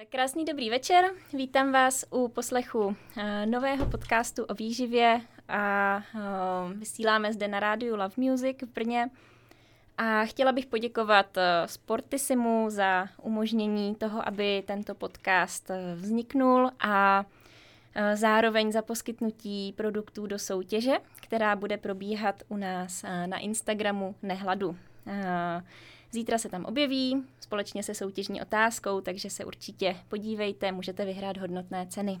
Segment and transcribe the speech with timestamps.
[0.00, 2.94] Tak krásný dobrý večer, vítám vás u poslechu uh,
[3.44, 9.10] nového podcastu o výživě a uh, vysíláme zde na rádiu Love Music v Brně.
[9.98, 17.24] A chtěla bych poděkovat uh, Sportisimu za umožnění toho, aby tento podcast vzniknul a
[18.14, 24.76] zároveň za poskytnutí produktů do soutěže, která bude probíhat u nás na Instagramu Nehladu.
[26.12, 31.86] Zítra se tam objeví společně se soutěžní otázkou, takže se určitě podívejte, můžete vyhrát hodnotné
[31.86, 32.20] ceny.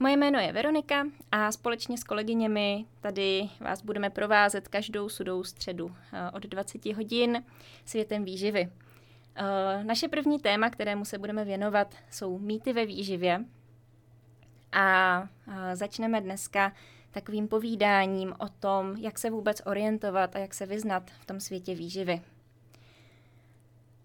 [0.00, 5.94] Moje jméno je Veronika a společně s kolegyněmi tady vás budeme provázet každou sudou středu
[6.12, 7.44] eh, od 20 hodin
[7.84, 8.68] světem výživy.
[9.34, 13.44] Eh, naše první téma, kterému se budeme věnovat, jsou mýty ve výživě.
[14.72, 16.72] A eh, začneme dneska
[17.10, 21.74] takovým povídáním o tom, jak se vůbec orientovat a jak se vyznat v tom světě
[21.74, 22.22] výživy.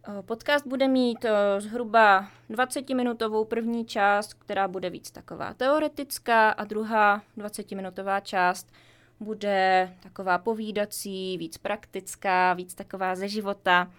[0.07, 6.63] Eh, podcast bude mít eh, zhruba 20-minutovou první část, která bude víc taková teoretická a
[6.63, 8.74] druhá 20-minutová část
[9.20, 13.91] bude taková povídací, víc praktická, víc taková ze života.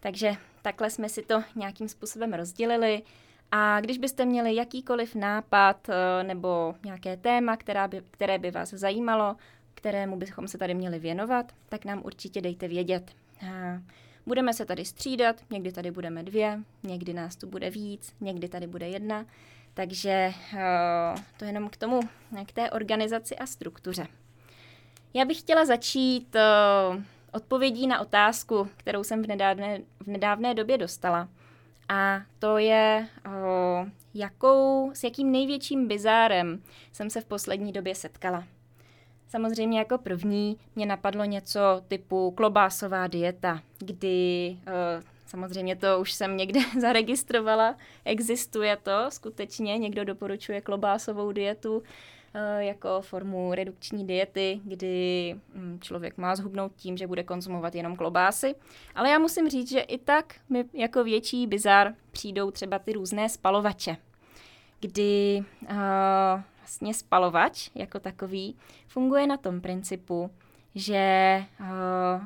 [0.00, 3.02] Takže takhle jsme si to nějakým způsobem rozdělili.
[3.50, 8.70] A když byste měli jakýkoliv nápad eh, nebo nějaké téma, která by, které by vás
[8.70, 9.36] zajímalo,
[9.74, 13.10] kterému bychom se tady měli věnovat, tak nám určitě dejte vědět.
[14.26, 18.66] Budeme se tady střídat, někdy tady budeme dvě, někdy nás tu bude víc, někdy tady
[18.66, 19.26] bude jedna.
[19.74, 22.00] Takže uh, to jenom k tomu,
[22.46, 24.06] k té organizaci a struktuře.
[25.14, 30.78] Já bych chtěla začít uh, odpovědí na otázku, kterou jsem v nedávné, v nedávné době
[30.78, 31.28] dostala.
[31.88, 36.62] A to je, uh, jakou, s jakým největším bizárem
[36.92, 38.44] jsem se v poslední době setkala.
[39.32, 46.36] Samozřejmě jako první mě napadlo něco typu klobásová dieta, kdy uh, samozřejmě to už jsem
[46.36, 51.82] někde zaregistrovala, existuje to skutečně, někdo doporučuje klobásovou dietu uh,
[52.58, 58.54] jako formu redukční diety, kdy um, člověk má zhubnout tím, že bude konzumovat jenom klobásy.
[58.94, 63.28] Ale já musím říct, že i tak mi jako větší bizar přijdou třeba ty různé
[63.28, 63.96] spalovače,
[64.80, 68.56] kdy uh, vlastně spalovač jako takový
[68.86, 70.30] funguje na tom principu,
[70.74, 71.66] že uh,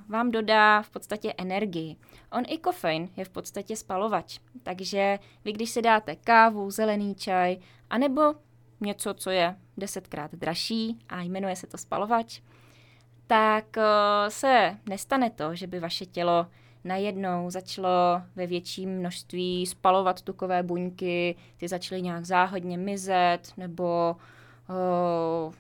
[0.09, 1.97] vám dodá v podstatě energii.
[2.33, 4.39] On i kofein je v podstatě spalovač.
[4.63, 7.57] Takže vy, když si dáte kávu, zelený čaj,
[7.91, 8.35] anebo
[8.81, 12.41] něco, co je desetkrát dražší a jmenuje se to spalovač,
[13.27, 13.83] tak uh,
[14.29, 16.47] se nestane to, že by vaše tělo
[16.85, 24.36] najednou začalo ve větším množství spalovat tukové buňky, ty začaly nějak záhodně mizet, nebo, uh,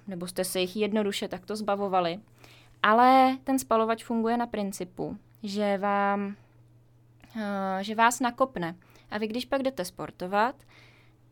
[0.06, 2.20] nebo jste se jich jednoduše takto zbavovali.
[2.82, 6.36] Ale ten spalovač funguje na principu, že vám,
[7.36, 7.42] uh,
[7.80, 8.74] že vás nakopne.
[9.10, 10.62] A vy, když pak jdete sportovat,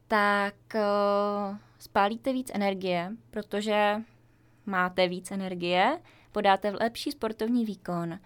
[0.09, 4.03] tak uh, spálíte víc energie, protože
[4.67, 6.01] máte víc energie,
[6.33, 8.19] podáte lepší sportovní výkon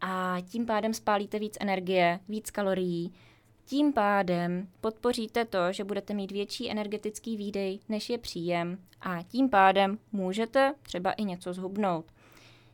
[0.00, 3.12] a tím pádem spálíte víc energie, víc kalorií.
[3.66, 9.48] Tím pádem podpoříte to, že budete mít větší energetický výdej, než je příjem a tím
[9.50, 12.04] pádem můžete třeba i něco zhubnout.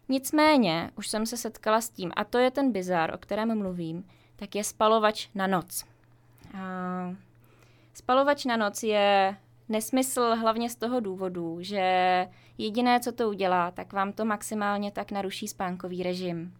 [0.08, 4.04] Nicméně, už jsem se setkala s tím, a to je ten bizar, o kterém mluvím,
[4.36, 5.84] tak je spalovač na noc.
[6.54, 7.14] A
[7.94, 9.36] spalovač na noc je
[9.68, 12.26] nesmysl hlavně z toho důvodu, že
[12.58, 16.54] jediné, co to udělá, tak vám to maximálně tak naruší spánkový režim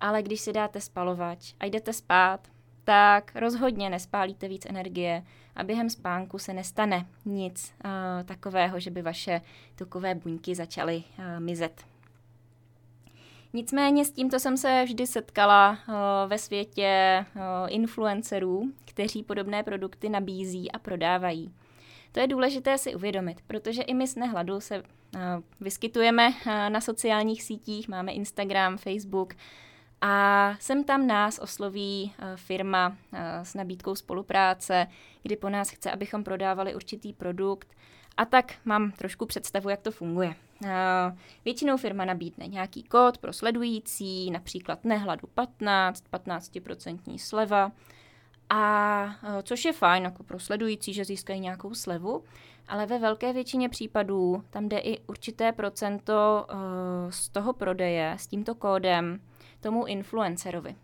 [0.00, 2.48] ale když si dáte spalovač a jdete spát,
[2.90, 5.22] tak rozhodně nespálíte víc energie
[5.56, 7.90] a během spánku se nestane nic uh,
[8.24, 9.40] takového, že by vaše
[9.74, 11.84] tukové buňky začaly uh, mizet.
[13.52, 15.94] Nicméně s tímto jsem se vždy setkala uh,
[16.26, 21.54] ve světě uh, influencerů, kteří podobné produkty nabízí a prodávají.
[22.12, 24.84] To je důležité si uvědomit, protože i my z Nehladu se uh,
[25.60, 29.34] vyskytujeme na sociálních sítích, máme Instagram, Facebook,
[30.00, 34.86] a sem tam nás osloví eh, firma eh, s nabídkou spolupráce,
[35.22, 37.68] kdy po nás chce, abychom prodávali určitý produkt.
[38.16, 40.34] A tak mám trošku představu, jak to funguje.
[40.64, 47.72] Eh, většinou firma nabídne nějaký kód pro sledující, například nehladu 15, 15% sleva,
[48.52, 52.24] a což je fajn jako pro sledující, že získají nějakou slevu,
[52.68, 56.46] ale ve velké většině případů tam jde i určité procento
[57.10, 59.20] z toho prodeje s tímto kódem
[59.60, 60.74] tomu influencerovi.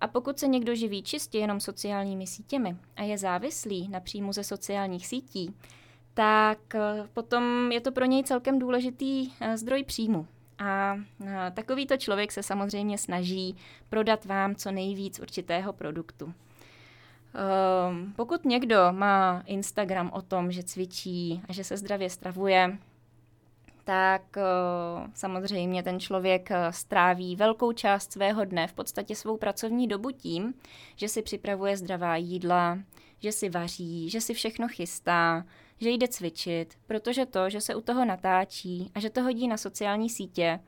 [0.00, 4.44] A pokud se někdo živí čistě jenom sociálními sítěmi a je závislý na příjmu ze
[4.44, 5.54] sociálních sítí,
[6.14, 10.26] tak eh, potom je to pro něj celkem důležitý eh, zdroj příjmu.
[10.58, 10.96] A
[11.26, 13.56] eh, takovýto člověk se samozřejmě snaží
[13.88, 16.34] prodat vám co nejvíc určitého produktu.
[17.86, 22.78] Um, pokud někdo má Instagram o tom, že cvičí a že se zdravě stravuje,
[23.86, 29.88] tak uh, samozřejmě ten člověk uh, stráví velkou část svého dne, v podstatě svou pracovní
[29.88, 30.54] dobu tím,
[30.96, 32.78] že si připravuje zdravá jídla,
[33.18, 35.44] že si vaří, že si všechno chystá,
[35.80, 39.56] že jde cvičit, protože to, že se u toho natáčí a že to hodí na
[39.56, 40.60] sociální sítě,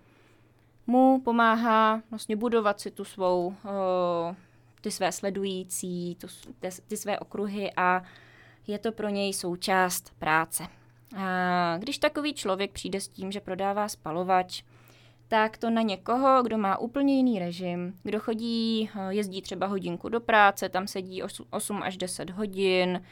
[0.87, 3.55] mu pomáhá vlastně budovat si tu svou, uh,
[4.81, 6.17] ty své sledující,
[6.89, 8.03] ty své okruhy a
[8.67, 10.79] je to pro něj součást práce.
[11.17, 14.63] A když takový člověk přijde s tím, že prodává spalovač,
[15.29, 20.09] tak to na někoho, kdo má úplně jiný režim, kdo chodí, eh, jezdí třeba hodinku
[20.09, 23.03] do práce, tam sedí 8 až 10 hodin,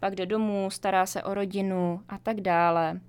[0.00, 3.00] pak jde domů, stará se o rodinu a tak dále,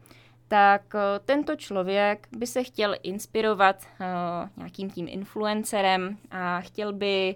[0.47, 7.35] tak eh, tento člověk by se chtěl inspirovat uh, nějakým tím influencerem a chtěl by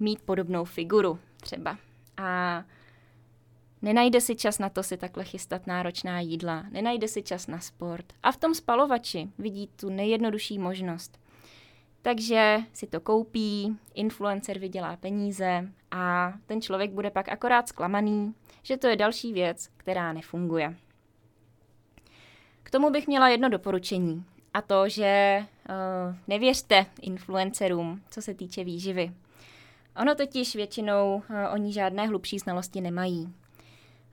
[0.00, 1.76] mít podobnou figuru třeba.
[2.16, 2.64] A
[3.82, 8.12] Nenajde si čas na to si takhle chystat náročná jídla, nenajde si čas na sport.
[8.22, 11.18] A v tom spalovači vidí tu nejjednodušší možnost.
[12.02, 18.76] Takže si to koupí, influencer vydělá peníze a ten člověk bude pak akorát zklamaný, že
[18.76, 20.76] to je další věc, která nefunguje.
[22.62, 24.24] K tomu bych měla jedno doporučení
[24.54, 29.12] a to, že uh, nevěřte influencerům, co se týče výživy.
[30.00, 33.34] Ono totiž většinou uh, oni žádné hlubší znalosti nemají.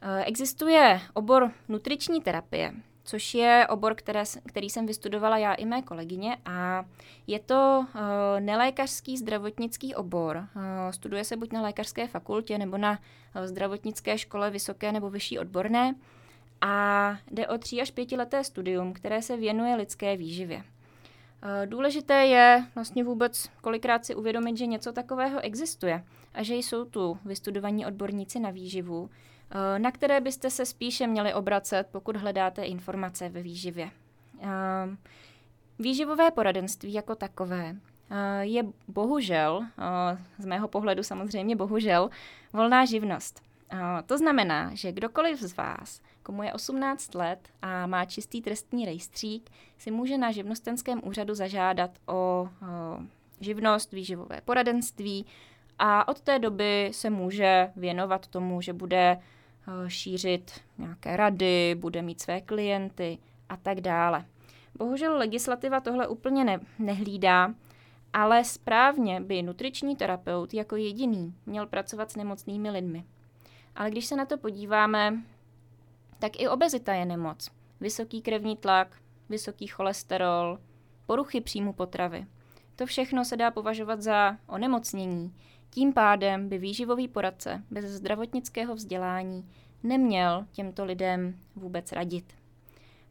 [0.07, 2.74] Eh, existuje obor nutriční terapie,
[3.04, 6.86] což je obor, které, který jsem vystudovala já i mé kolegyně a
[7.28, 8.02] je to uh,
[8.40, 10.38] nelékařský zdravotnický obor.
[10.38, 10.62] Uh,
[10.92, 13.00] studuje se buď na lékařské fakultě nebo na
[13.44, 15.96] zdravotnické škole vysoké nebo vyšší odborné
[16.62, 20.63] a jde o tří až pětileté studium, které se věnuje lidské výživě.
[21.66, 26.04] Důležité je vlastně vůbec kolikrát si uvědomit, že něco takového existuje
[26.34, 29.34] a že jsou tu vystudovaní odborníci na výživu, Eh,
[29.77, 33.92] na které byste se spíše měli obracet, pokud hledáte informace ve výživě.
[34.42, 34.47] Eh,
[35.80, 37.75] výživové poradenství jako takové
[38.12, 39.65] eh, je bohužel,
[40.38, 42.09] z mého pohledu samozřejmě bohužel,
[42.53, 43.45] volná živnost.
[44.06, 49.50] To znamená, že kdokoliv z vás, komu je 18 let a má čistý trestní rejstřík,
[49.77, 52.50] si může na živnostenském úřadu zažádat o
[53.39, 55.25] živnost, výživové poradenství
[55.80, 59.34] a od té doby se může věnovat tomu, že bude Eh,
[59.88, 63.17] šířit nějaké rady, bude mít své klienty
[63.50, 64.25] a tak dále.
[64.77, 67.53] Bohužel legislativa tohle úplně ne, nehlídá,
[68.13, 73.06] ale správně by nutriční terapeut jako jediný měl pracovat s nemocnými lidmi.
[73.75, 75.23] Ale když se na to podíváme,
[76.19, 77.51] tak i obezita je nemoc.
[77.79, 78.97] Vysoký krevní tlak,
[79.29, 80.59] vysoký cholesterol,
[81.06, 82.25] poruchy příjmu potravy.
[82.75, 85.33] To všechno se dá považovat za onemocnění,
[85.75, 89.50] tím pádem by výživový poradce bez zdravotnického vzdělání
[89.83, 92.33] neměl těmto lidem vůbec radit.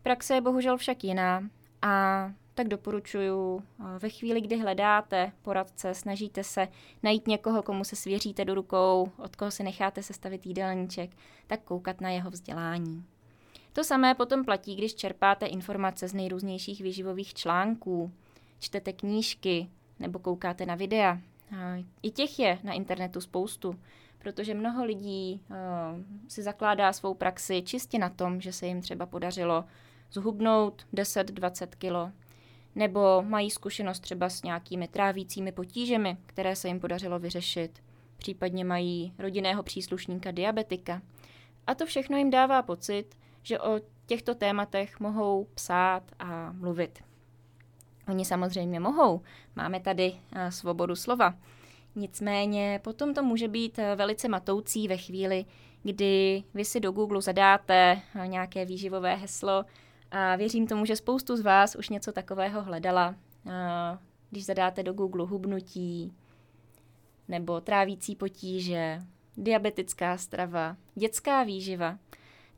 [0.02, 1.49] Praxe je bohužel však jiná
[1.82, 3.62] a tak doporučuji
[3.99, 6.69] ve chvíli, kdy hledáte poradce, snažíte se
[7.02, 11.10] najít někoho, komu se svěříte do rukou, od koho si necháte sestavit jídelníček,
[11.46, 13.05] tak koukat na jeho vzdělání.
[13.72, 18.12] To samé potom platí, když čerpáte informace z nejrůznějších výživových článků,
[18.58, 19.69] čtete knížky
[19.99, 21.19] nebo koukáte na videa.
[22.02, 23.80] I těch je na internetu spoustu,
[24.18, 25.56] protože mnoho lidí uh,
[26.28, 29.64] si zakládá svou praxi čistě na tom, že se jim třeba podařilo
[30.12, 32.10] zhubnout 10-20 kilo,
[32.74, 37.82] nebo mají zkušenost třeba s nějakými trávícími potížemi, které se jim podařilo vyřešit,
[38.17, 41.02] případně mají rodinného příslušníka diabetika.
[41.67, 43.05] A to všechno jim dává pocit,
[43.43, 47.13] že o těchto tématech mohou psát a mluvit.
[48.08, 49.20] Oni samozřejmě mohou.
[49.56, 51.34] Máme tady uh, svobodu slova.
[51.94, 55.44] Nicméně potom to může být uh, velice matoucí ve chvíli,
[55.82, 59.65] kdy vy si do Google zadáte uh, nějaké výživové heslo
[60.11, 63.15] a věřím tomu, že spoustu z vás už něco takového hledala.
[64.31, 66.13] Když zadáte do Google hubnutí
[67.29, 69.03] nebo trávící potíže,
[69.37, 71.99] diabetická strava, dětská výživa,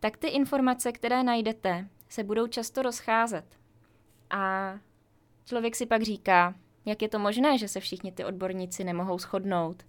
[0.01, 3.45] tak ty informace, které najdete, se budou často rozcházet.
[4.31, 4.73] A
[5.47, 9.83] Člověk si pak říká, jak je to možné, že se všichni ty odborníci nemohou shodnout.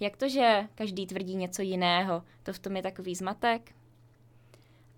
[0.00, 3.72] Jak to, že každý tvrdí něco jiného, to v tom je takový zmatek?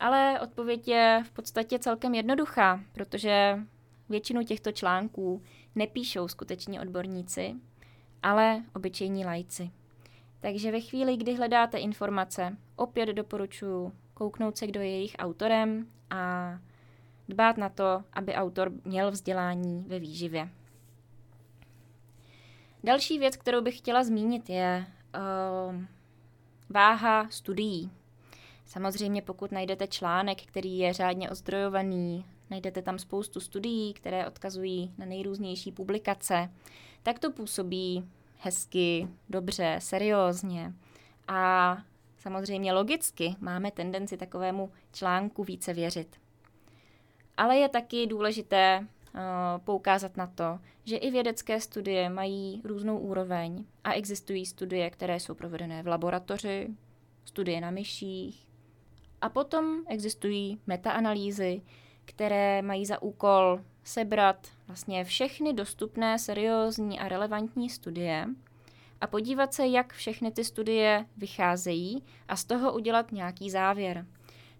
[0.00, 3.58] Ale odpověď je v podstatě celkem jednoduchá, protože
[4.08, 5.42] většinu těchto článků
[5.74, 7.54] nepíšou skuteční odborníci,
[8.22, 9.70] ale obyčejní lajci.
[10.40, 16.52] Takže ve chvíli, kdy hledáte informace, opět doporučuji kouknout se, kdo je jejich autorem a
[17.32, 20.48] dbát na to, aby autor měl vzdělání ve výživě.
[22.84, 24.86] Další věc, kterou bych chtěla zmínit, je
[25.68, 25.82] uh,
[26.70, 27.90] váha studií.
[28.66, 35.06] Samozřejmě pokud najdete článek, který je řádně ozdrojovaný, najdete tam spoustu studií, které odkazují na
[35.06, 36.50] nejrůznější publikace,
[37.02, 38.08] tak to působí
[38.38, 40.72] hezky, dobře, seriózně.
[41.28, 41.78] A
[42.18, 46.21] samozřejmě logicky máme tendenci takovému článku více věřit.
[47.36, 49.20] Ale je taky důležité uh,
[49.64, 55.34] poukázat na to, že i vědecké studie mají různou úroveň a existují studie, které jsou
[55.34, 56.68] provedené v laboratoři,
[57.24, 58.46] studie na myších
[59.20, 61.62] a potom existují metaanalýzy,
[62.04, 68.26] které mají za úkol sebrat vlastně všechny dostupné, seriózní a relevantní studie
[69.00, 74.06] a podívat se, jak všechny ty studie vycházejí a z toho udělat nějaký závěr.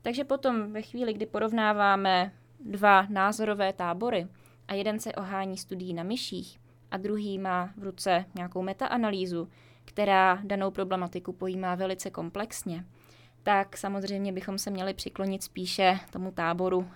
[0.02, 2.32] Takže potom ve chvíli, kdy porovnáváme
[2.64, 4.26] dva názorové tábory
[4.68, 9.48] a jeden se ohání studií na myších a druhý má v ruce nějakou metaanalýzu,
[9.84, 12.84] která danou problematiku pojímá velice komplexně,
[13.42, 16.86] tak samozřejmě bychom se měli přiklonit spíše tomu táboru uh,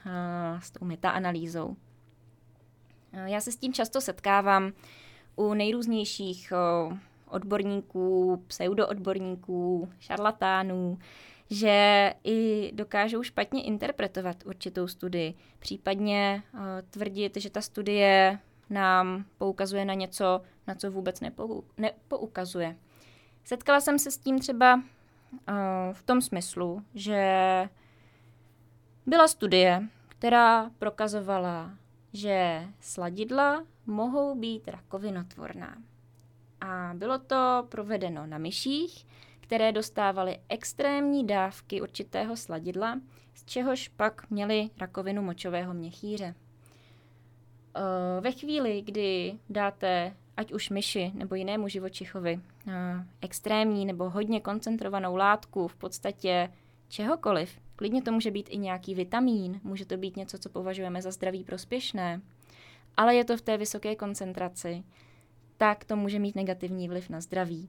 [0.59, 1.67] s tou metaanalýzou.
[1.67, 1.77] Uh,
[3.25, 4.73] já se s tím často setkávám
[5.37, 6.53] u nejrůznějších
[6.89, 10.99] uh, odborníků, pseudoodborníků, šarlatánů,
[11.51, 16.61] že i dokážou špatně interpretovat určitou studii, případně uh,
[16.91, 18.39] tvrdit, že ta studie
[18.71, 22.77] nám poukazuje na něco, na co vůbec nepou, nepoukazuje.
[23.45, 24.83] Setkala jsem se s tím třeba uh,
[25.93, 27.33] v tom smyslu, že
[29.07, 31.71] byla studie, která prokazovala,
[32.13, 35.77] že sladidla mohou být rakovinotvorná.
[36.61, 39.07] A bylo to provedeno na myších,
[39.47, 43.01] které dostávaly extrémní dávky určitého sladidla,
[43.35, 46.35] z čehož pak měli rakovinu močového měchýře.
[47.77, 52.73] Eh, ve chvíli, kdy dáte ať už myši nebo jinému živočichovi eh,
[53.21, 56.53] extrémní nebo hodně koncentrovanou látku v podstatě
[56.89, 61.11] čehokoliv, klidně to může být i nějaký vitamín, může to být něco, co považujeme za
[61.11, 62.21] zdraví prospěšné,
[62.97, 64.85] ale je to v té vysoké koncentraci,
[65.57, 67.69] tak to může mít negativní vliv na zdraví.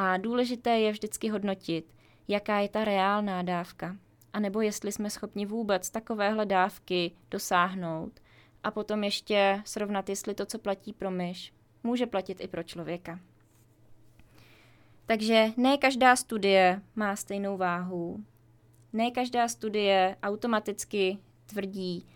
[0.00, 1.94] A důležité je vždycky hodnotit,
[2.28, 3.96] jaká je ta reálná dávka,
[4.32, 8.20] anebo jestli jsme schopni vůbec takovéhle dávky dosáhnout
[8.64, 11.52] a potom ještě srovnat, jestli to, co platí pro myš,
[11.82, 13.20] může platit i pro člověka.
[15.06, 18.24] Takže ne každá studie má stejnou váhu,
[18.92, 22.06] ne každá studie automaticky tvrdí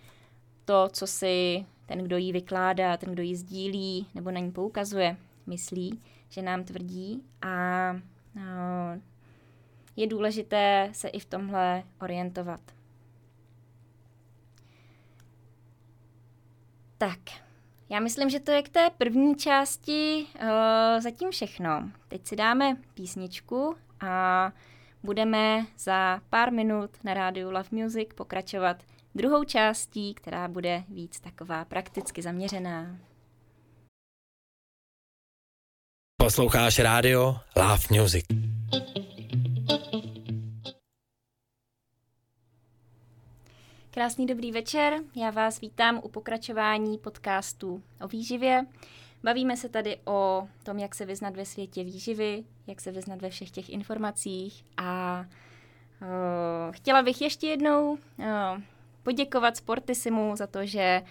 [0.64, 5.16] to, co si ten, kdo ji vykládá, ten, kdo ji sdílí nebo na ní poukazuje,
[5.46, 6.00] myslí,
[6.32, 7.48] že nám tvrdí a
[8.34, 9.00] no,
[9.96, 12.60] je důležité se i v tomhle orientovat.
[16.98, 17.18] Tak,
[17.88, 21.90] já myslím, že to je k té první části uh, zatím všechno.
[22.08, 24.52] Teď si dáme písničku a
[25.02, 28.82] budeme za pár minut na rádiu Love Music pokračovat
[29.14, 32.96] druhou částí, která bude víc taková prakticky zaměřená.
[36.22, 38.24] Posloucháš rádio Love Music.
[43.90, 48.66] Krásný dobrý večer, já vás vítám u pokračování podcastu o výživě.
[49.22, 53.30] Bavíme se tady o tom, jak se vyznat ve světě výživy, jak se vyznat ve
[53.30, 55.24] všech těch informacích a
[56.00, 56.06] uh,
[56.72, 57.98] chtěla bych ještě jednou uh,
[59.02, 61.02] poděkovat Sportisimu za to, že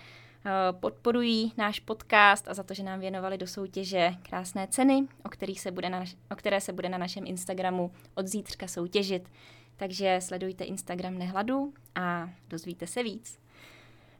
[0.72, 5.62] podporují náš podcast a za to, že nám věnovali do soutěže krásné ceny, o, kterých
[5.62, 9.30] se bude na naš- o které se bude na našem Instagramu od zítřka soutěžit.
[9.78, 13.40] Takže sledujte Instagram Nehladu a dozvíte se víc.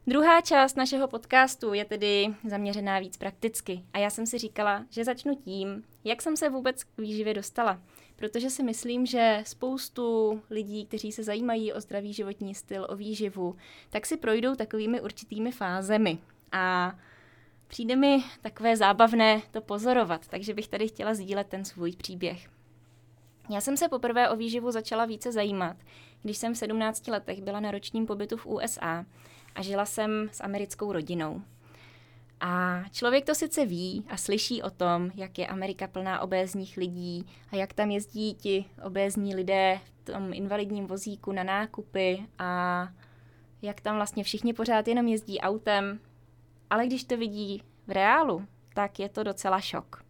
[0.06, 5.04] Druhá část našeho podcastu je tedy zaměřená víc prakticky a já jsem si říkala, že
[5.04, 7.80] začnu tím, jak jsem se vůbec k výživě dostala.
[8.22, 13.56] Protože si myslím, že spoustu lidí, kteří se zajímají o zdravý životní styl, o výživu,
[13.90, 16.18] tak si projdou takovými určitými fázemi.
[16.52, 16.94] A
[17.66, 22.48] přijde mi takové zábavné to pozorovat, takže bych tady chtěla sdílet ten svůj příběh.
[23.50, 25.76] Já jsem se poprvé o výživu začala více zajímat,
[26.22, 29.04] když jsem v 17 letech byla na ročním pobytu v USA
[29.54, 31.42] a žila jsem s americkou rodinou.
[32.44, 37.26] A člověk to sice ví a slyší o tom, jak je Amerika plná obézních lidí
[37.52, 42.88] a jak tam jezdí ti obézní lidé v tom invalidním vozíku na nákupy a
[43.62, 46.00] jak tam vlastně všichni pořád jenom jezdí autem.
[46.70, 50.04] Ale když to vidí v reálu, tak je to docela šok.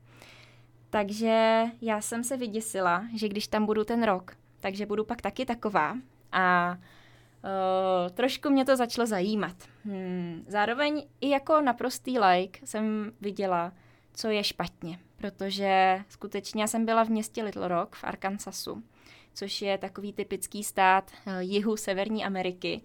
[0.91, 5.47] Takže já jsem se vyděsila, že když tam budu ten rok, takže budu pak taky
[5.47, 5.97] taková.
[6.33, 6.77] A
[7.45, 9.57] uh, trošku mě to začalo zajímat.
[9.85, 10.45] Hmm.
[10.49, 13.73] Zároveň i jako naprostý like jsem viděla,
[14.15, 18.83] co je špatně, protože skutečně jsem byla v městě Little Rock v Arkansasu
[19.35, 22.83] což je takový typický stát eh, jihu Severní Ameriky.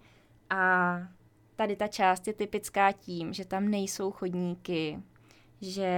[0.50, 0.98] A
[1.56, 4.98] tady ta část je typická tím, že tam nejsou chodníky,
[5.60, 5.92] že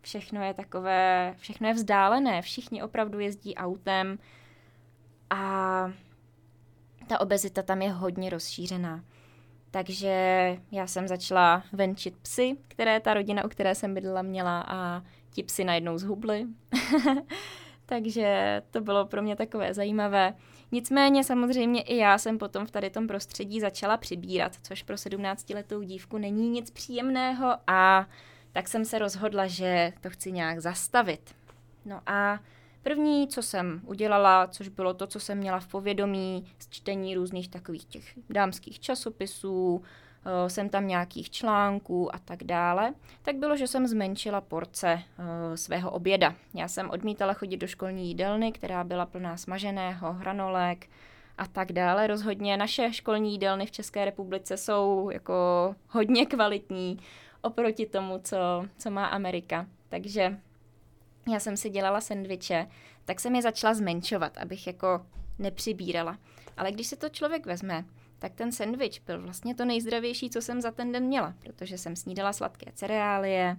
[0.00, 4.18] všechno je takové, všechno je vzdálené, všichni opravdu jezdí autem
[5.30, 5.92] a
[7.10, 9.04] ta obezita tam je hodně rozšířená.
[9.70, 10.10] Takže
[10.72, 15.42] já jsem začala venčit psy, které ta rodina, u které jsem bydlela, měla a ti
[15.42, 16.46] psy najednou zhubly.
[17.86, 20.34] Takže to bylo pro mě takové zajímavé.
[20.72, 25.82] Nicméně samozřejmě i já jsem potom v tady tom prostředí začala přibírat, což pro 17-letou
[25.82, 28.06] dívku není nic příjemného a
[28.52, 31.34] tak jsem se rozhodla, že to chci nějak zastavit.
[31.84, 32.40] No a
[32.82, 37.48] první, co jsem udělala, což bylo to, co jsem měla v povědomí z čtení různých
[37.48, 39.82] takových těch dámských časopisů,
[40.24, 45.24] Eh, jsem tam nějakých článků a tak dále, tak bylo, že jsem zmenšila porce uh,
[45.54, 46.34] svého oběda.
[46.54, 50.86] Já jsem odmítala chodit do školní jídelny, která byla plná smaženého, hranolek
[51.38, 52.06] a tak dále.
[52.06, 55.34] Rozhodně naše školní jídelny v České republice jsou jako
[55.88, 56.98] hodně kvalitní
[57.42, 58.36] oproti tomu, co,
[58.78, 59.66] co má Amerika.
[59.88, 60.38] Takže
[61.32, 62.66] já jsem si dělala sendviče,
[63.04, 65.06] tak jsem je začala zmenšovat, abych jako
[65.38, 66.18] nepřibírala.
[66.56, 67.84] Ale když se to člověk vezme,
[68.18, 71.96] tak ten sendvič byl vlastně to nejzdravější, co jsem za ten den měla, protože jsem
[71.96, 73.56] snídala sladké cereálie,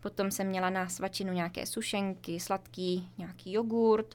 [0.00, 4.14] potom jsem měla na svačinu nějaké sušenky, sladký nějaký jogurt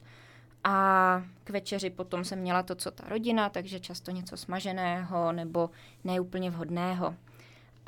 [0.64, 5.70] a k večeři potom jsem měla to, co ta rodina, takže často něco smaženého nebo
[6.04, 7.16] neúplně vhodného.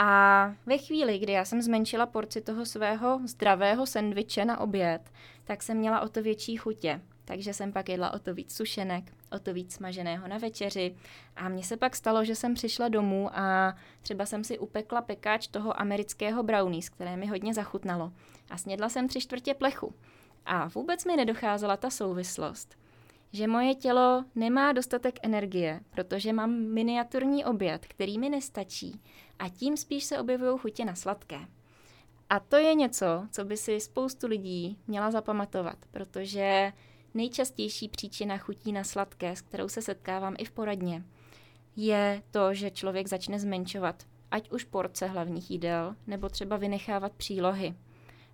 [0.04, 5.10] A ve chvíli, kdy já jsem zmenšila porci toho svého zdravého sendviče na oběd,
[5.44, 7.00] tak jsem měla o to větší chutě.
[7.24, 10.96] Takže jsem pak jedla o to víc sušenek, o to víc smaženého na večeři.
[11.36, 15.46] A mně se pak stalo, že jsem přišla domů a třeba jsem si upekla pekáč
[15.46, 18.12] toho amerického brownies, které mi hodně zachutnalo.
[18.50, 19.94] A snědla jsem tři čtvrtě plechu.
[20.46, 22.78] A vůbec mi nedocházela ta souvislost,
[23.32, 29.00] že moje tělo nemá dostatek energie, protože mám miniaturní oběd, který mi nestačí
[29.38, 31.38] a tím spíš se objevují chutě na sladké.
[32.30, 36.72] A to je něco, co by si spoustu lidí měla zapamatovat, protože
[37.14, 41.04] nejčastější příčina chutí na sladké, s kterou se setkávám i v poradně,
[41.76, 47.74] je to, že člověk začne zmenšovat ať už porce hlavních jídel, nebo třeba vynechávat přílohy.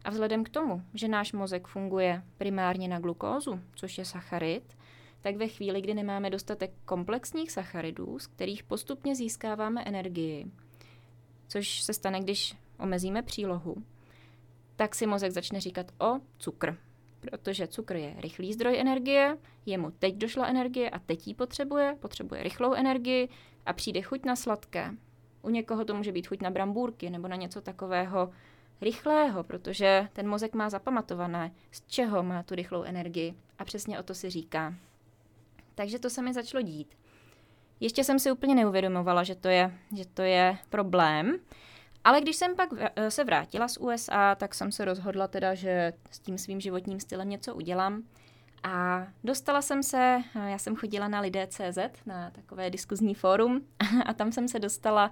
[0.04, 4.77] A vzhledem k tomu, že náš mozek funguje primárně na glukózu, což je sacharid,
[5.20, 10.46] tak ve chvíli, kdy nemáme dostatek komplexních sacharidů, z kterých postupně získáváme energii,
[11.48, 13.76] což se stane, když omezíme přílohu,
[14.76, 16.76] tak si mozek začne říkat o cukr
[17.20, 22.42] protože cukr je rychlý zdroj energie, jemu teď došla energie a teď ji potřebuje, potřebuje
[22.42, 23.28] rychlou energii
[23.66, 24.94] a přijde chuť na sladké.
[25.42, 28.30] U někoho to může být chuť na brambůrky nebo na něco takového
[28.80, 34.02] rychlého, protože ten mozek má zapamatované, z čeho má tu rychlou energii a přesně o
[34.02, 34.74] to si říká.
[35.78, 36.94] Takže to se mi začalo dít.
[37.80, 41.38] Ještě jsem si úplně neuvědomovala, že to je, že to je problém,
[42.04, 45.92] ale když jsem pak eh, se vrátila z USA, tak jsem se rozhodla teda, že
[46.10, 48.02] s tím svým životním stylem něco udělám.
[48.62, 53.60] A dostala jsem se, eh, já jsem chodila na lidé.cz, na takové diskuzní fórum,
[54.06, 55.10] a tam jsem se dostala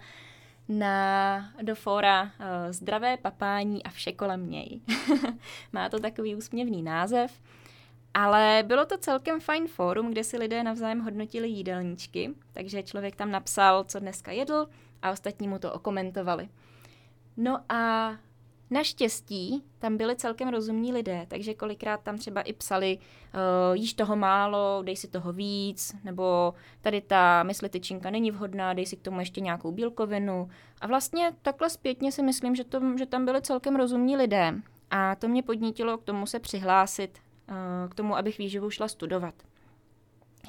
[0.68, 2.29] na, do fóra uh,
[2.70, 4.81] Zdravé papání a vše kolem něj.
[5.72, 7.40] Má to takový úsměvný název,
[8.18, 13.31] ale bylo to celkem fajn fórum, kde si lidé navzájem hodnotili jídelníčky, takže člověk tam
[13.31, 14.66] napsal, co dneska jedl
[15.02, 16.48] a ostatní mu to okomentovali.
[17.37, 18.12] No a
[18.70, 24.16] Naštěstí tam byli celkem rozumní lidé, takže kolikrát tam třeba i psali, uh, jíš toho
[24.16, 29.02] málo, dej si toho víc, nebo tady ta mysli tyčinka není vhodná, dej si k
[29.02, 30.48] tomu ještě nějakou bílkovinu.
[30.81, 34.55] A vlastně takhle zpětně si myslím, že, to, že tam byli celkem rozumní lidé.
[34.90, 37.18] A to mě podnítilo k tomu se přihlásit,
[37.88, 39.35] k tomu, abych výživu šla studovat.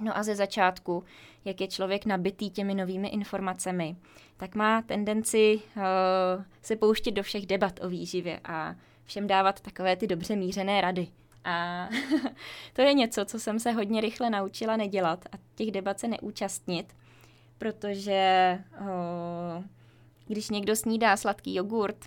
[0.02, 1.04] No a ze začátku,
[1.46, 3.96] jak je člověk nabitý těmi novými informacemi,
[4.38, 5.84] tak má tendenci uh,
[6.62, 11.08] se pouštět do všech debat o výživě a všem dávat takové ty dobře mířené rady.
[11.44, 11.88] A
[12.74, 16.96] to je něco, co jsem se hodně rychle naučila nedělat a těch debat se neúčastnit,
[17.58, 19.64] protože uh,
[20.28, 22.06] když někdo snídá sladký jogurt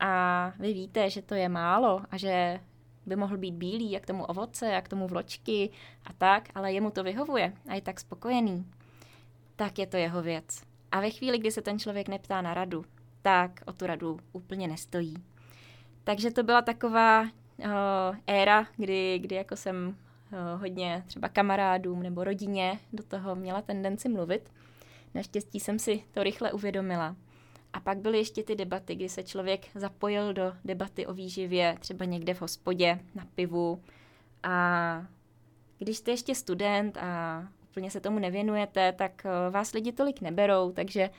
[0.00, 2.60] a vy víte, že to je málo a že
[3.08, 5.70] by mohl být bílý, jak tomu ovoce, jak tomu vločky
[6.04, 8.66] a tak, ale jemu to vyhovuje a je tak spokojený,
[9.56, 10.62] tak je to jeho věc.
[10.92, 12.84] A ve chvíli, kdy se ten člověk neptá na radu,
[13.22, 15.14] tak o tu radu úplně nestojí.
[16.04, 17.28] Takže to byla taková uh,
[18.26, 24.08] éra, kdy, kdy jako jsem uh, hodně třeba kamarádům nebo rodině do toho měla tendenci
[24.08, 24.52] mluvit.
[25.14, 27.16] Naštěstí jsem si to rychle uvědomila
[27.72, 32.04] a pak byly ještě ty debaty, kdy se člověk zapojil do debaty o výživě, třeba
[32.04, 33.82] někde v hospodě, na pivu.
[34.42, 35.06] A
[35.78, 40.72] když jste ještě student a úplně se tomu nevěnujete, tak uh, vás lidi tolik neberou,
[40.72, 41.10] takže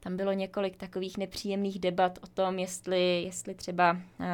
[0.00, 4.26] tam bylo několik takových nepříjemných debat o tom, jestli, jestli třeba, uh,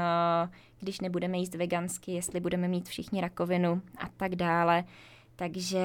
[0.81, 4.85] když nebudeme jíst vegansky, jestli budeme mít všichni rakovinu a tak dále.
[5.37, 5.81] Takže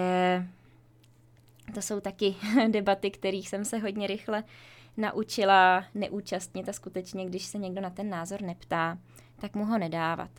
[1.73, 2.35] to jsou taky
[2.71, 4.43] debaty, kterých jsem se hodně rychle
[4.97, 8.97] naučila neúčastnit a skutečně, když se někdo na ten názor neptá,
[9.39, 10.29] tak mu ho nedávat.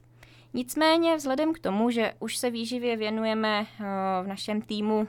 [0.54, 3.86] Nicméně vzhledem k tomu, že už se výživě věnujeme uh,
[4.24, 5.06] v našem týmu, uh,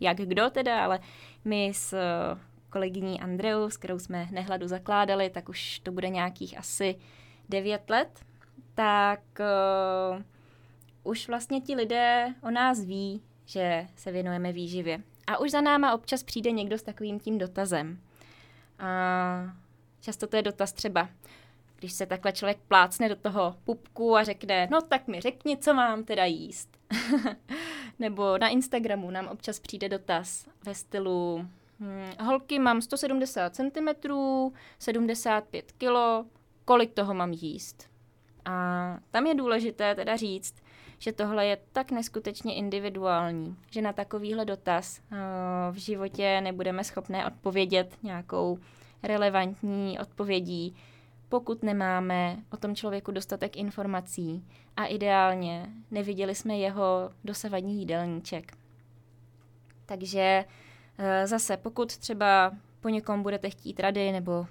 [0.00, 1.00] jak kdo teda, ale
[1.44, 2.38] my s uh,
[2.70, 6.96] kolegyní Andreou, s kterou jsme Nehladu zakládali, tak už to bude nějakých asi
[7.48, 8.20] 9 let,
[8.74, 9.20] tak
[11.04, 15.02] už vlastně ti lidé o nás ví, že se věnujeme výživě.
[15.26, 18.00] A už za náma občas přijde někdo s takovým tím dotazem.
[18.78, 18.88] A
[20.00, 21.08] často to je dotaz třeba,
[21.76, 25.74] když se takhle člověk plácne do toho pupku a řekne, no tak mi řekni, co
[25.74, 26.78] mám teda jíst.
[27.98, 31.46] Nebo na Instagramu nám občas přijde dotaz ve stylu,
[31.80, 33.88] hm, holky, mám 170 cm,
[34.78, 36.28] 75 kg,
[36.64, 37.90] kolik toho mám jíst?
[38.44, 40.54] A tam je důležité teda říct,
[40.98, 45.18] že tohle je tak neskutečně individuální, že na takovýhle dotaz uh,
[45.70, 48.58] v životě nebudeme schopné odpovědět nějakou
[49.02, 50.76] relevantní odpovědí,
[51.28, 54.44] pokud nemáme o tom člověku dostatek informací
[54.76, 58.52] a ideálně neviděli jsme jeho dosavadní jídelníček.
[59.86, 60.44] Takže
[60.98, 64.46] uh, zase, pokud třeba po někom budete chtít rady nebo uh,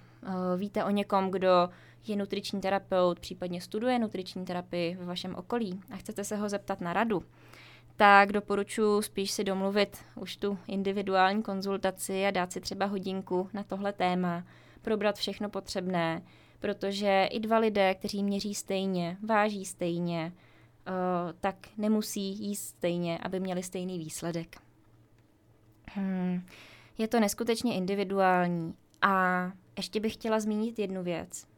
[0.58, 1.69] víte o někom, kdo
[2.07, 6.81] je nutriční terapeut, případně studuje nutriční terapii ve vašem okolí a chcete se ho zeptat
[6.81, 7.23] na radu,
[7.95, 13.63] tak doporučuji spíš si domluvit už tu individuální konzultaci a dát si třeba hodinku na
[13.63, 14.43] tohle téma,
[14.81, 16.21] probrat všechno potřebné,
[16.59, 20.33] protože i dva lidé, kteří měří stejně, váží stejně,
[20.87, 24.55] uh, tak nemusí jíst stejně, aby měli stejný výsledek.
[25.85, 26.45] Hmm.
[26.97, 28.73] Je to neskutečně individuální.
[29.01, 31.52] A ještě bych chtěla zmínit jednu věc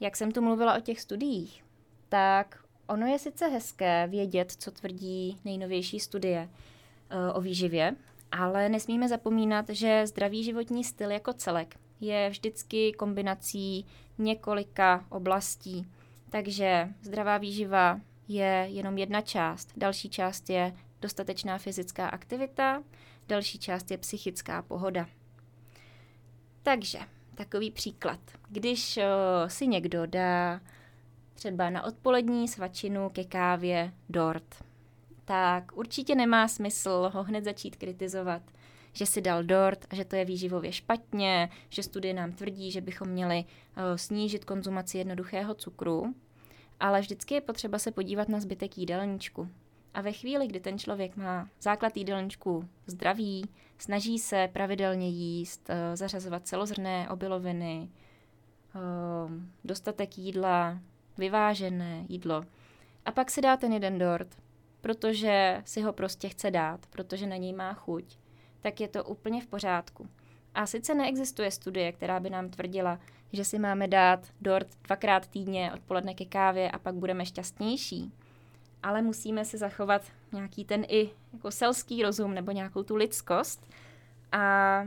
[0.00, 1.64] jak jsem tu mluvila o těch studiích,
[2.08, 7.96] tak ono je sice hezké vědět, co tvrdí nejnovější studie uh, o výživě,
[8.32, 13.86] ale nesmíme zapomínat, že zdravý životní styl jako celek je vždycky kombinací
[14.18, 15.86] několika oblastí.
[16.30, 19.72] Takže zdravá výživa je jenom jedna část.
[19.76, 22.82] Další část je dostatečná fyzická aktivita,
[23.28, 25.06] další část je psychická pohoda.
[26.62, 26.98] Takže
[27.34, 28.20] takový příklad.
[28.48, 29.02] Když uh,
[29.48, 30.60] si někdo dá
[31.34, 34.64] třeba na odpolední svačinu ke kávě dort,
[35.24, 38.42] tak určitě nemá smysl ho hned začít kritizovat,
[38.92, 42.80] že si dal dort a že to je výživově špatně, že studie nám tvrdí, že
[42.80, 46.14] bychom měli uh, snížit konzumaci jednoduchého cukru,
[46.80, 49.48] ale vždycky je potřeba se podívat na zbytek jídelníčku.
[49.94, 53.44] A ve chvíli, kdy ten člověk má základ jídelníčku zdravý,
[53.78, 58.78] snaží se pravidelně jíst, eh, zařazovat celozrné obiloviny, eh,
[59.64, 60.80] dostatek jídla,
[61.18, 62.42] vyvážené jídlo.
[63.04, 64.36] A pak si dá ten jeden dort,
[64.80, 68.18] protože si ho prostě chce dát, protože na něj má chuť,
[68.60, 70.08] tak je to úplně v pořádku.
[70.54, 73.00] A sice neexistuje studie, která by nám tvrdila,
[73.32, 78.12] že si máme dát dort dvakrát týdně odpoledne ke kávě a pak budeme šťastnější
[78.82, 83.70] ale musíme si zachovat nějaký ten i jako selský rozum nebo nějakou tu lidskost
[84.32, 84.82] a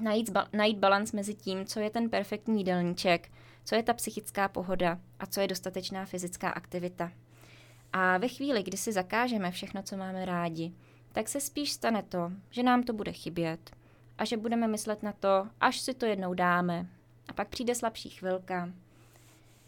[0.00, 3.30] najít, ba- najít balans mezi tím, co je ten perfektní jídelníček,
[3.64, 7.12] co je ta psychická pohoda a co je dostatečná fyzická aktivita.
[7.92, 10.72] A ve chvíli, kdy si zakážeme všechno, co máme rádi,
[11.12, 13.70] tak se spíš stane to, že nám to bude chybět
[14.18, 16.86] a že budeme myslet na to, až si to jednou dáme.
[17.28, 18.70] A pak přijde slabší chvilka.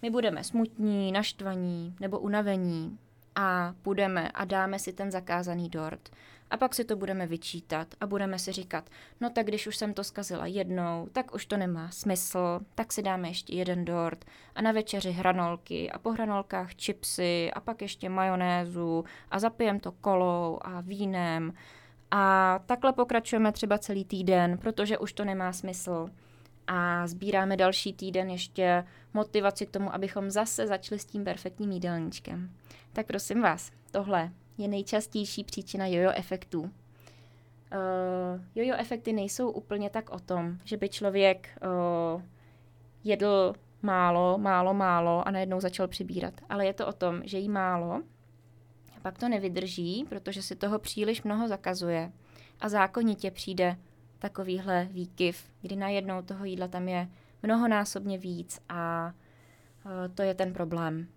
[0.03, 2.99] My budeme smutní, naštvaní nebo unavení
[3.39, 6.09] a půjdeme a dáme si ten zakázaný dort.
[6.51, 9.95] A pak si to budeme vyčítat a budeme si říkat, no tak když už jsem
[9.95, 14.25] to zkazila jednou, tak už to nemá smysl, tak si dáme ještě jeden dort
[14.55, 19.93] a na večeři hranolky a po hranolkách chipsy a pak ještě majonézu a zapijem to
[19.93, 21.53] kolou a vínem.
[22.11, 26.11] A takhle pokračujeme třeba celý týden, protože už to nemá smysl
[26.69, 32.51] a sbíráme další týden ještě motivaci k tomu, abychom zase začali s tím perfektním jídelníčkem.
[32.93, 36.61] Tak prosím vás, tohle je nejčastější příčina jojo efektů.
[36.61, 36.71] Uh,
[38.55, 41.59] jojo efekty nejsou úplně tak o tom, že by člověk
[42.15, 42.23] uh,
[43.05, 46.35] jedl málo, málo, málo a najednou začal přibírat.
[46.49, 48.03] Ale je to o tom, že jí málo,
[48.97, 52.13] a pak to nevydrží, protože si toho příliš mnoho zakazuje
[52.61, 53.77] a zákonitě přijde
[54.19, 57.09] takovýhle výkyv, kdy najednou toho jídla tam je
[57.43, 59.13] mnohonásobně víc a
[59.85, 61.09] uh, to je ten problém.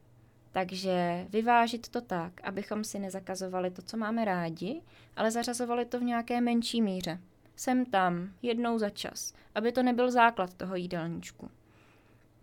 [0.51, 4.81] Takže vyvážit to tak, abychom si nezakazovali to, co máme rádi,
[5.15, 7.19] ale zařazovali to v nějaké menší míře.
[7.55, 11.51] Sem tam, jednou za čas, aby to nebyl základ toho jídelníčku.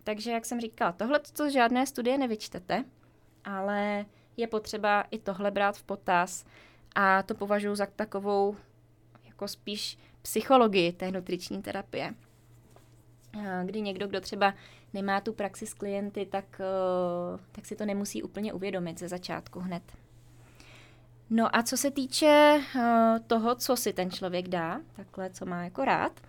[0.03, 2.85] Takže, jak jsem říkala, tohle to žádné studie nevyčtete,
[3.45, 4.05] ale
[4.37, 6.45] je potřeba i tohle brát v potaz
[6.95, 8.55] a to považuji za takovou
[9.25, 12.13] jako spíš psychologii té nutriční terapie.
[13.65, 14.53] Kdy někdo, kdo třeba
[14.93, 16.61] nemá tu praxi s klienty, tak,
[17.51, 19.83] tak si to nemusí úplně uvědomit ze začátku hned.
[21.29, 22.61] No a co se týče
[23.27, 26.21] toho, co si ten člověk dá, takhle, co má jako rád,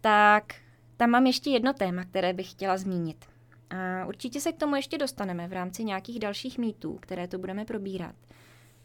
[0.00, 0.54] tak
[0.96, 3.24] tam mám ještě jedno téma, které bych chtěla zmínit.
[3.70, 7.64] A určitě se k tomu ještě dostaneme v rámci nějakých dalších mýtů, které tu budeme
[7.64, 8.14] probírat.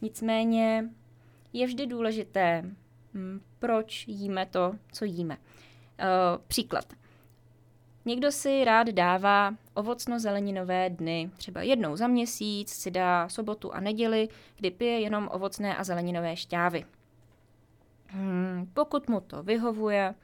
[0.02, 0.90] Nicméně
[1.54, 2.72] je vždy důležité,
[3.60, 5.38] proč jíme to, co jíme.
[5.38, 6.86] Uh, příklad.
[8.06, 11.32] Někdo si rád dává ovocno-zeleninové dny.
[11.38, 16.36] Třeba jednou za měsíc si dá sobotu a neděli, kdy pije jenom ovocné a zeleninové
[16.36, 16.86] šťávy.
[18.08, 20.16] Hmm, pokud mu to vyhovuje,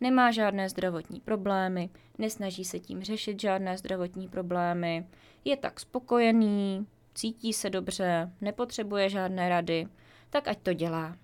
[0.00, 5.06] nemá žádné zdravotní problémy, nesnaží se tím řešit žádné zdravotní problémy,
[5.44, 9.86] je tak spokojený, cítí se dobře, nepotřebuje žádné rady,
[10.30, 11.16] tak ať to dělá.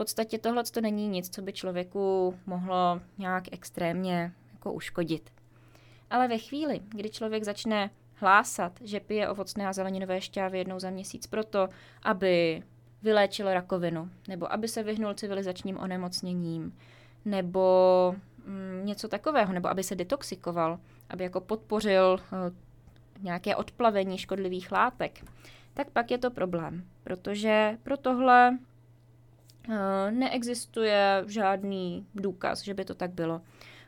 [0.00, 5.30] Podstatě tohle to není nic, co by člověku mohlo nějak extrémně jako uškodit.
[6.10, 10.90] Ale ve chvíli, kdy člověk začne hlásat, že pije ovocné a zeleninové šťávy jednou za
[10.90, 11.68] měsíc proto,
[12.02, 12.62] aby
[13.02, 16.78] vyléčil rakovinu, nebo aby se vyhnul civilizačním onemocněním,
[17.24, 18.14] nebo
[18.46, 25.24] mm, něco takového, nebo aby se detoxikoval, aby jako podpořil uh, nějaké odplavení škodlivých látek,
[25.74, 28.58] tak pak je to problém, protože pro tohle
[30.10, 33.40] neexistuje žádný důkaz, že by to tak bylo.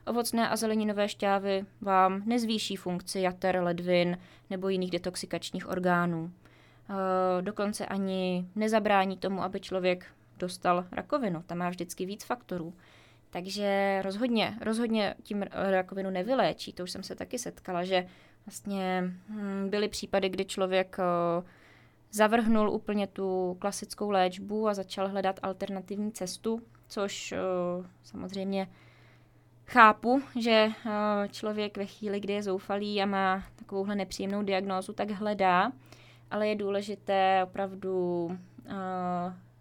[0.06, 4.18] Ovocné a zeleninové šťávy vám nezvýší funkci jater, ledvin
[4.50, 6.22] nebo jiných detoxikačních orgánů.
[6.90, 6.96] Uh,
[7.40, 10.06] dokonce ani nezabrání tomu, aby člověk
[10.38, 11.42] dostal rakovinu.
[11.46, 12.74] Tam má vždycky víc faktorů.
[13.30, 16.72] Takže rozhodně, rozhodně tím rakovinu nevyléčí.
[16.72, 18.06] To už jsem se taky setkala, že
[18.46, 21.44] vlastně hm, byly případy, kdy člověk uh,
[22.12, 28.68] zavrhnul úplně tu klasickou léčbu a začal hledat alternativní cestu, což uh, samozřejmě
[29.66, 30.92] chápu, že uh,
[31.30, 35.72] člověk ve chvíli, kdy je zoufalý a má takovouhle nepříjemnou diagnózu, tak hledá,
[36.30, 38.72] ale je důležité opravdu uh,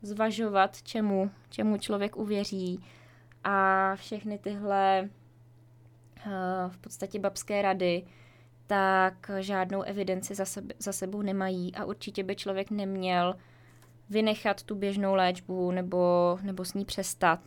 [0.01, 2.83] zvažovat, čemu, čemu člověk uvěří,
[3.43, 5.09] a všechny tyhle
[6.67, 8.03] v podstatě babské rady,
[8.71, 13.35] tak žádnou evidenci za, sebe, za sebou nemají a určitě by člověk neměl
[14.09, 17.39] vynechat tu běžnou léčbu nebo, nebo s ní přestat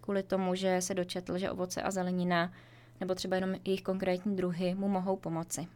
[0.00, 2.52] kvůli tomu, že se dočetl, že ovoce a zelenina
[3.00, 5.66] nebo třeba jenom jejich konkrétní druhy mu mohou pomoci.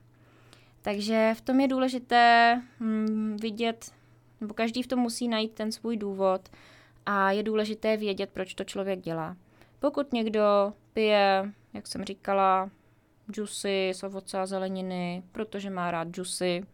[0.83, 3.93] Takže v tom je důležité hm, vidět,
[4.41, 6.49] nebo každý v tom musí najít ten svůj důvod
[7.07, 9.37] a je důležité vědět, proč to člověk dělá.
[9.81, 12.71] Pokud někdo pije, jak jsem říkala,
[13.30, 16.66] džusy z ovoce a zeleniny, protože má rád džusy,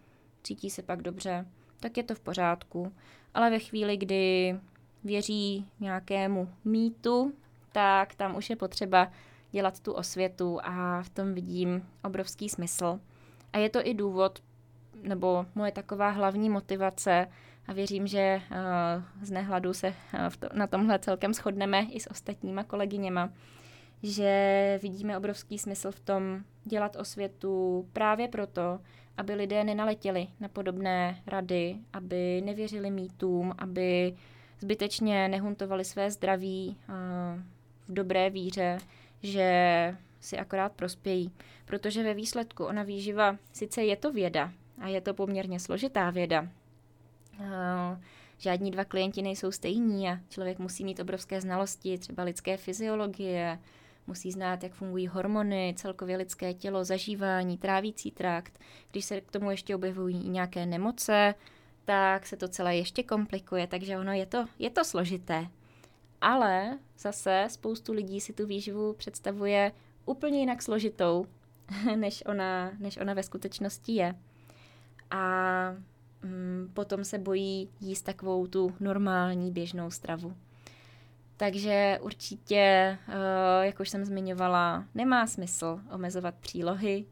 [0.42, 1.46] cítí se pak dobře,
[1.80, 2.92] tak je to v pořádku.
[3.34, 4.56] Ale ve chvíli, kdy
[5.04, 7.32] věří nějakému mýtu,
[7.72, 9.10] tak tam už je potřeba
[9.50, 13.00] dělat tu osvětu a v tom vidím obrovský smysl.
[13.52, 14.42] A je to i důvod,
[15.02, 17.28] nebo moje taková hlavní motivace,
[17.68, 19.94] a věřím, že uh, z nehladu se
[20.38, 23.30] to, na tomhle celkem shodneme i s ostatníma kolegyněma,
[24.02, 28.80] že vidíme obrovský smysl v tom dělat osvětu právě proto,
[29.16, 34.16] aby lidé nenaletěli na podobné rady, aby nevěřili mýtům, aby
[34.60, 36.76] zbytečně nehuntovali své zdraví
[37.88, 38.78] v dobré víře,
[39.22, 41.32] že si akorát prospějí.
[41.64, 46.48] Protože ve výsledku ona výživa, sice je to věda a je to poměrně složitá věda,
[48.38, 53.58] žádní dva klienti nejsou stejní a člověk musí mít obrovské znalosti třeba lidské fyziologie,
[54.08, 58.58] musí znát, jak fungují hormony, celkově lidské tělo, zažívání, trávící trakt.
[58.90, 61.34] Když se k tomu ještě objevují nějaké nemoce,
[61.84, 65.46] tak se to celé ještě komplikuje, takže ono je to, je to složité.
[66.20, 69.72] Ale zase spoustu lidí si tu výživu představuje
[70.06, 71.26] úplně jinak složitou,
[71.96, 74.14] než ona, než ona ve skutečnosti je.
[75.10, 75.22] A
[76.22, 80.36] mm, potom se bojí jíst takovou tu normální běžnou stravu.
[81.38, 83.14] Takže určitě, uh,
[83.64, 87.04] jak už jsem zmiňovala, nemá smysl omezovat přílohy,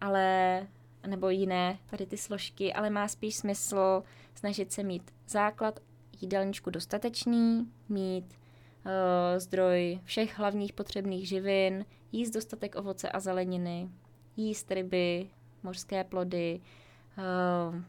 [0.00, 0.66] ale
[1.06, 4.02] nebo jiné tady ty složky, ale má spíš smysl
[4.34, 5.80] snažit se mít základ
[6.20, 13.88] jídelníčku dostatečný, mít uh, zdroj všech hlavních potřebných živin, jíst dostatek ovoce a zeleniny,
[14.36, 15.30] jíst ryby,
[15.62, 16.60] mořské plody,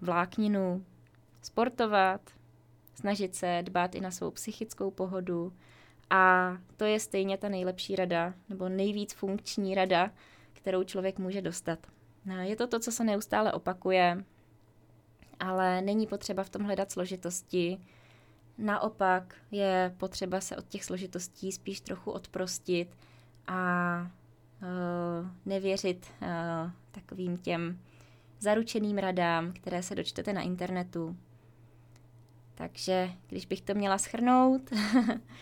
[0.01, 0.85] vlákninu,
[1.41, 2.21] sportovat,
[2.95, 5.53] snažit se dbát i na svou psychickou pohodu
[6.09, 10.11] a to je stejně ta nejlepší rada, nebo nejvíc funkční rada,
[10.53, 11.79] kterou člověk může dostat.
[12.25, 14.23] No, je to to, co se neustále opakuje,
[15.39, 17.77] ale není potřeba v tom hledat složitosti.
[18.57, 22.97] Naopak je potřeba se od těch složitostí spíš trochu odprostit
[23.47, 24.11] a
[24.61, 26.27] uh, nevěřit uh,
[26.91, 27.79] takovým těm
[28.39, 31.17] zaručeným radám, které se dočtete na internetu.
[32.55, 34.61] Takže když bych to měla schrnout,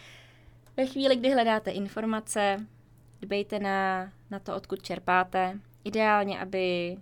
[0.78, 2.66] ve chvíli, kdy hledáte informace,
[3.22, 5.60] dbejte na, na to, odkud čerpáte.
[5.84, 6.98] Ideálně, aby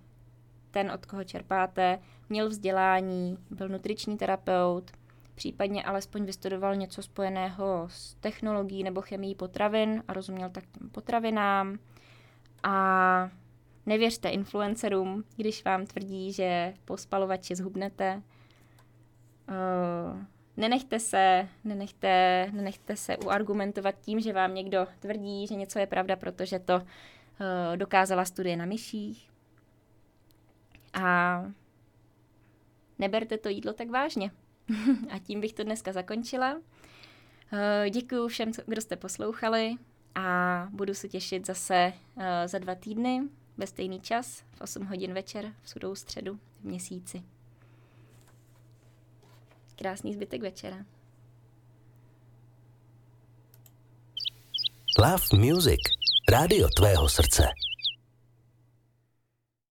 [0.72, 4.92] ten, od koho čerpáte, měl vzdělání, byl nutriční terapeut,
[5.36, 11.80] případně alespoň vystudoval něco spojeného s technologií nebo chemií potravin a rozuměl tak těm potravinám.
[12.64, 13.30] A
[13.86, 18.22] nevěřte influencerům, když vám tvrdí, že po spalovači zhubnete.
[19.50, 20.24] Uh,
[20.58, 26.16] nenechte se, nenechte, nenechte se uargumentovat tím, že vám někdo tvrdí, že něco je pravda,
[26.16, 26.82] protože to uh,
[27.76, 29.30] dokázala studie na myších.
[30.94, 31.44] A
[33.00, 34.32] neberte to jídlo tak vážně.
[35.10, 36.54] a tím bych to dneska zakončila.
[36.54, 39.76] Uh, děkuji všem, kdo jste poslouchali
[40.16, 41.94] a budu se těšit zase
[42.46, 43.22] za dva týdny
[43.58, 47.24] ve stejný čas v 8 hodin večer v sudou středu v měsíci.
[49.80, 50.78] Krásný zbytek večera.
[55.00, 55.80] Love Music.
[56.32, 57.48] Rádio tvého srdce.